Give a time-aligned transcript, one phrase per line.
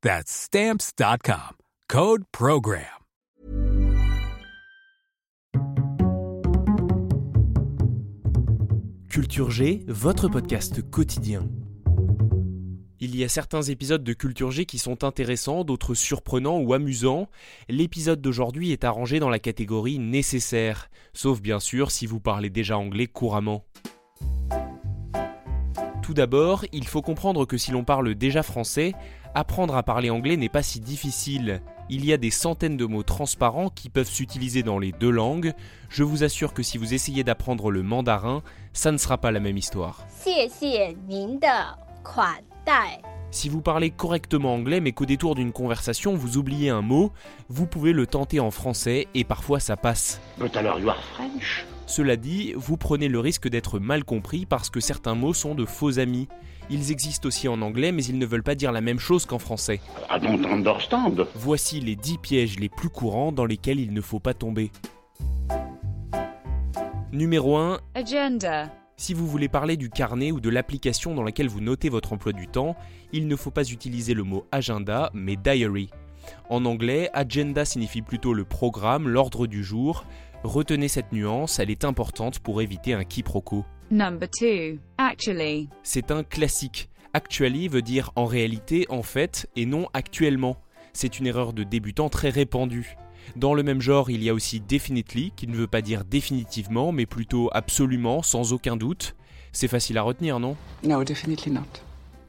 [0.00, 1.56] That's Stamps.com.
[1.88, 2.84] Code Program.
[9.10, 11.48] Culture G, votre podcast quotidien.
[13.00, 17.28] Il y a certains épisodes de Culture G qui sont intéressants, d'autres surprenants ou amusants.
[17.68, 22.78] L'épisode d'aujourd'hui est arrangé dans la catégorie nécessaire, sauf bien sûr si vous parlez déjà
[22.78, 23.64] anglais couramment.
[26.08, 28.94] Tout d'abord, il faut comprendre que si l'on parle déjà français,
[29.34, 31.60] apprendre à parler anglais n'est pas si difficile.
[31.90, 35.52] Il y a des centaines de mots transparents qui peuvent s'utiliser dans les deux langues.
[35.88, 39.40] Je vous assure que si vous essayez d'apprendre le mandarin, ça ne sera pas la
[39.40, 40.04] même histoire.
[43.30, 47.12] Si vous parlez correctement anglais mais qu'au détour d'une conversation vous oubliez un mot,
[47.48, 50.20] vous pouvez le tenter en français et parfois ça passe.
[50.38, 51.66] But alors you are French.
[51.88, 55.64] Cela dit, vous prenez le risque d'être mal compris parce que certains mots sont de
[55.64, 56.28] faux amis.
[56.70, 59.38] Ils existent aussi en anglais mais ils ne veulent pas dire la même chose qu'en
[59.38, 59.80] français.
[60.10, 61.26] I don't understand.
[61.34, 64.70] Voici les 10 pièges les plus courants dans lesquels il ne faut pas tomber.
[67.12, 67.80] Numéro 1.
[67.94, 68.70] Agenda.
[68.96, 72.32] Si vous voulez parler du carnet ou de l'application dans laquelle vous notez votre emploi
[72.32, 72.76] du temps,
[73.12, 75.88] il ne faut pas utiliser le mot agenda, mais diary.
[76.50, 80.04] En anglais, agenda signifie plutôt le programme, l'ordre du jour.
[80.42, 83.64] Retenez cette nuance, elle est importante pour éviter un quiproquo.
[83.90, 84.78] Number 2.
[84.98, 85.68] Actually.
[85.82, 86.90] C'est un classique.
[87.14, 90.58] Actually veut dire en réalité, en fait, et non actuellement.
[90.92, 92.96] C'est une erreur de débutant très répandue.
[93.36, 96.92] Dans le même genre, il y a aussi definitely, qui ne veut pas dire définitivement,
[96.92, 99.16] mais plutôt absolument, sans aucun doute.
[99.52, 100.56] C'est facile à retenir, non?
[100.84, 101.62] No, definitely not.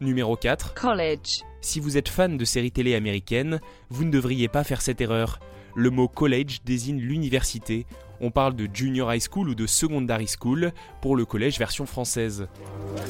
[0.00, 0.74] Numéro 4.
[0.74, 1.42] College.
[1.60, 5.40] Si vous êtes fan de séries télé américaines, vous ne devriez pas faire cette erreur.
[5.78, 7.86] Le mot college désigne l'université.
[8.20, 12.48] On parle de junior high school ou de secondary school pour le collège version française.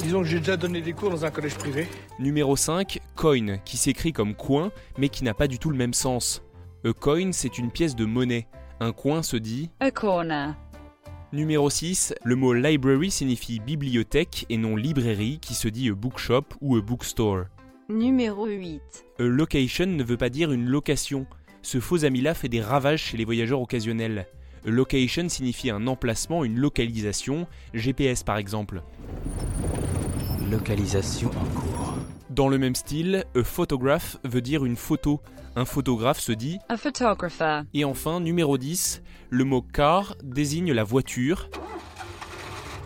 [0.03, 1.87] Disons que j'ai déjà donné des cours dans un collège privé.
[2.19, 5.95] Numéro 5, coin, qui s'écrit comme coin, mais qui n'a pas du tout le même
[5.95, 6.43] sens.
[6.85, 8.47] A coin, c'est une pièce de monnaie.
[8.79, 9.71] Un coin se dit.
[9.79, 10.55] A corner.
[11.33, 16.45] Numéro 6, le mot library signifie bibliothèque et non librairie, qui se dit a bookshop
[16.61, 17.45] ou a bookstore.
[17.89, 18.79] Numéro 8.
[19.17, 21.25] A location ne veut pas dire une location.
[21.61, 24.27] Ce faux ami-là fait des ravages chez les voyageurs occasionnels.
[24.65, 28.81] A location signifie un emplacement, une localisation, GPS par exemple.
[30.49, 31.93] Localisation en cours.
[32.29, 35.21] Dans le même style, a photograph veut dire une photo.
[35.55, 36.59] Un photographe se dit.
[36.69, 37.61] A photographer.
[37.73, 41.49] Et enfin, numéro 10, le mot car désigne la voiture.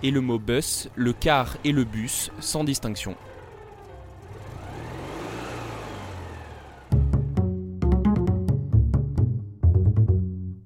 [0.02, 3.16] Et le mot bus, le car et le bus, sans distinction.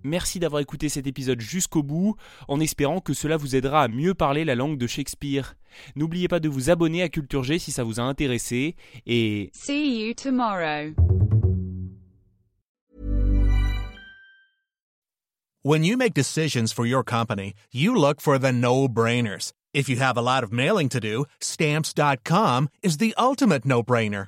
[0.07, 2.16] Merci d'avoir écouté cet épisode jusqu'au bout,
[2.47, 5.56] en espérant que cela vous aidera à mieux parler la langue de Shakespeare.
[5.95, 8.75] N'oubliez pas de vous abonner à Culture G si ça vous a intéressé,
[9.06, 10.94] et See you tomorrow.
[15.63, 19.51] When you make decisions for your company, you look for the no-brainers.
[19.73, 24.28] If you have a lot of mailing to do, stamps.com is the ultimate no-brainer.